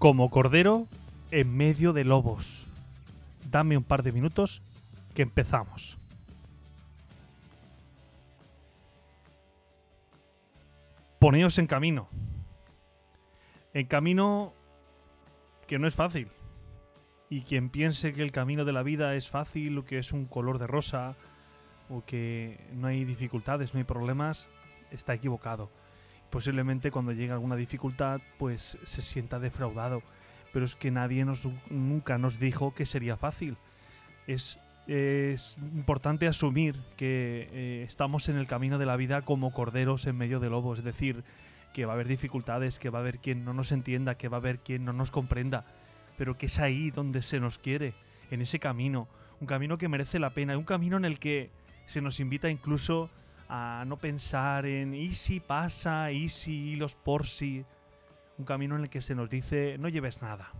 como 0.00 0.30
cordero 0.30 0.88
en 1.30 1.54
medio 1.54 1.92
de 1.92 2.04
lobos. 2.04 2.66
Dame 3.50 3.76
un 3.76 3.84
par 3.84 4.02
de 4.02 4.12
minutos 4.12 4.62
que 5.14 5.20
empezamos. 5.20 5.98
Poneos 11.18 11.58
en 11.58 11.66
camino. 11.66 12.08
En 13.74 13.86
camino 13.86 14.54
que 15.66 15.78
no 15.78 15.86
es 15.86 15.94
fácil. 15.94 16.28
Y 17.28 17.42
quien 17.42 17.68
piense 17.68 18.14
que 18.14 18.22
el 18.22 18.32
camino 18.32 18.64
de 18.64 18.72
la 18.72 18.82
vida 18.82 19.14
es 19.16 19.28
fácil 19.28 19.76
o 19.76 19.84
que 19.84 19.98
es 19.98 20.12
un 20.12 20.24
color 20.24 20.58
de 20.58 20.66
rosa 20.66 21.14
o 21.90 22.06
que 22.06 22.58
no 22.72 22.86
hay 22.86 23.04
dificultades, 23.04 23.74
no 23.74 23.78
hay 23.78 23.84
problemas, 23.84 24.48
está 24.90 25.12
equivocado. 25.12 25.68
Posiblemente 26.30 26.90
cuando 26.90 27.12
llegue 27.12 27.32
alguna 27.32 27.56
dificultad, 27.56 28.20
pues 28.38 28.78
se 28.84 29.02
sienta 29.02 29.38
defraudado. 29.38 30.02
Pero 30.52 30.64
es 30.64 30.76
que 30.76 30.90
nadie 30.90 31.24
nos, 31.24 31.46
nunca 31.68 32.18
nos 32.18 32.38
dijo 32.38 32.74
que 32.74 32.86
sería 32.86 33.16
fácil. 33.16 33.56
Es, 34.26 34.58
es 34.86 35.56
importante 35.74 36.26
asumir 36.26 36.76
que 36.96 37.48
eh, 37.52 37.84
estamos 37.86 38.28
en 38.28 38.36
el 38.36 38.46
camino 38.46 38.78
de 38.78 38.86
la 38.86 38.96
vida 38.96 39.22
como 39.22 39.52
corderos 39.52 40.06
en 40.06 40.16
medio 40.16 40.40
de 40.40 40.50
lobos. 40.50 40.78
Es 40.78 40.84
decir, 40.84 41.24
que 41.72 41.84
va 41.84 41.92
a 41.92 41.94
haber 41.94 42.08
dificultades, 42.08 42.78
que 42.78 42.90
va 42.90 42.98
a 42.98 43.02
haber 43.02 43.18
quien 43.18 43.44
no 43.44 43.52
nos 43.52 43.72
entienda, 43.72 44.16
que 44.16 44.28
va 44.28 44.38
a 44.38 44.40
haber 44.40 44.58
quien 44.58 44.84
no 44.84 44.92
nos 44.92 45.10
comprenda. 45.10 45.64
Pero 46.16 46.36
que 46.36 46.46
es 46.46 46.58
ahí 46.58 46.90
donde 46.90 47.22
se 47.22 47.40
nos 47.40 47.58
quiere, 47.58 47.94
en 48.30 48.40
ese 48.40 48.58
camino. 48.58 49.08
Un 49.40 49.46
camino 49.46 49.78
que 49.78 49.88
merece 49.88 50.18
la 50.18 50.30
pena, 50.30 50.56
un 50.58 50.64
camino 50.64 50.96
en 50.96 51.04
el 51.04 51.18
que 51.18 51.50
se 51.86 52.00
nos 52.00 52.20
invita 52.20 52.50
incluso 52.50 53.10
a 53.52 53.84
no 53.84 53.96
pensar 53.96 54.64
en 54.64 54.94
y 54.94 55.12
si 55.12 55.40
pasa, 55.40 56.12
y 56.12 56.28
si 56.28 56.76
los 56.76 56.94
por 56.94 57.26
si. 57.26 57.64
Un 58.38 58.44
camino 58.44 58.76
en 58.76 58.82
el 58.82 58.88
que 58.88 59.02
se 59.02 59.16
nos 59.16 59.28
dice 59.28 59.76
no 59.78 59.88
lleves 59.88 60.22
nada. 60.22 60.52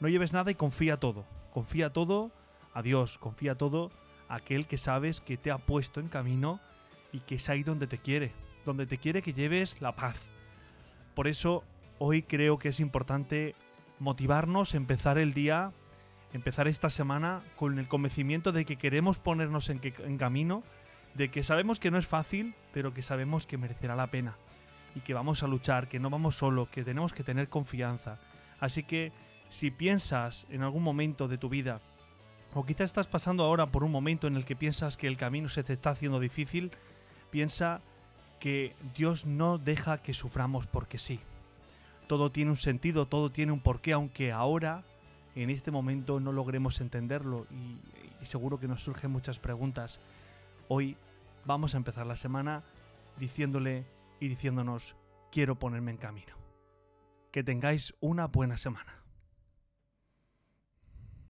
No 0.00 0.08
lleves 0.08 0.32
nada 0.32 0.50
y 0.50 0.56
confía 0.56 0.96
todo. 0.96 1.24
Confía 1.54 1.92
todo 1.92 2.32
a 2.74 2.82
Dios, 2.82 3.18
confía 3.18 3.56
todo 3.56 3.92
a 4.28 4.36
aquel 4.36 4.66
que 4.66 4.78
sabes 4.78 5.20
que 5.20 5.36
te 5.36 5.52
ha 5.52 5.58
puesto 5.58 6.00
en 6.00 6.08
camino 6.08 6.60
y 7.12 7.20
que 7.20 7.36
es 7.36 7.48
ahí 7.48 7.62
donde 7.62 7.86
te 7.86 7.98
quiere, 7.98 8.32
donde 8.64 8.86
te 8.86 8.98
quiere 8.98 9.22
que 9.22 9.32
lleves 9.32 9.80
la 9.80 9.94
paz. 9.94 10.16
Por 11.14 11.28
eso 11.28 11.62
hoy 11.98 12.22
creo 12.22 12.58
que 12.58 12.68
es 12.68 12.80
importante 12.80 13.54
motivarnos, 14.00 14.74
empezar 14.74 15.18
el 15.18 15.34
día, 15.34 15.70
empezar 16.32 16.66
esta 16.66 16.90
semana 16.90 17.42
con 17.56 17.78
el 17.78 17.86
convencimiento 17.86 18.50
de 18.50 18.64
que 18.64 18.76
queremos 18.76 19.18
ponernos 19.18 19.68
en, 19.68 19.78
camino 20.18 20.64
de 21.14 21.30
que 21.30 21.44
sabemos 21.44 21.78
que 21.78 21.90
no 21.90 21.98
es 21.98 22.06
fácil, 22.06 22.54
pero 22.72 22.94
que 22.94 23.02
sabemos 23.02 23.46
que 23.46 23.58
merecerá 23.58 23.96
la 23.96 24.08
pena 24.08 24.36
y 24.94 25.00
que 25.00 25.14
vamos 25.14 25.42
a 25.42 25.46
luchar, 25.46 25.88
que 25.88 26.00
no 26.00 26.10
vamos 26.10 26.36
solo, 26.36 26.70
que 26.70 26.84
tenemos 26.84 27.12
que 27.12 27.24
tener 27.24 27.48
confianza. 27.48 28.18
Así 28.60 28.82
que 28.82 29.12
si 29.48 29.70
piensas 29.70 30.46
en 30.50 30.62
algún 30.62 30.82
momento 30.82 31.28
de 31.28 31.38
tu 31.38 31.48
vida, 31.48 31.80
o 32.54 32.64
quizás 32.64 32.86
estás 32.86 33.06
pasando 33.06 33.44
ahora 33.44 33.66
por 33.66 33.84
un 33.84 33.90
momento 33.90 34.26
en 34.26 34.36
el 34.36 34.44
que 34.44 34.56
piensas 34.56 34.96
que 34.96 35.06
el 35.06 35.16
camino 35.16 35.48
se 35.48 35.62
te 35.62 35.72
está 35.72 35.90
haciendo 35.90 36.20
difícil, 36.20 36.70
piensa 37.30 37.80
que 38.38 38.74
Dios 38.94 39.24
no 39.24 39.58
deja 39.58 39.98
que 39.98 40.14
suframos 40.14 40.66
porque 40.66 40.98
sí. 40.98 41.20
Todo 42.08 42.30
tiene 42.30 42.50
un 42.50 42.56
sentido, 42.56 43.06
todo 43.06 43.30
tiene 43.30 43.52
un 43.52 43.60
porqué, 43.60 43.92
aunque 43.92 44.32
ahora, 44.32 44.84
en 45.34 45.48
este 45.48 45.70
momento, 45.70 46.20
no 46.20 46.32
logremos 46.32 46.80
entenderlo 46.80 47.46
y, 47.50 47.78
y 48.20 48.26
seguro 48.26 48.58
que 48.58 48.68
nos 48.68 48.82
surgen 48.82 49.10
muchas 49.10 49.38
preguntas. 49.38 50.00
Hoy 50.74 50.96
vamos 51.44 51.74
a 51.74 51.76
empezar 51.76 52.06
la 52.06 52.16
semana 52.16 52.64
diciéndole 53.18 53.84
y 54.20 54.28
diciéndonos, 54.28 54.96
quiero 55.30 55.58
ponerme 55.58 55.90
en 55.90 55.98
camino. 55.98 56.34
Que 57.30 57.44
tengáis 57.44 57.94
una 58.00 58.26
buena 58.28 58.56
semana. 58.56 59.01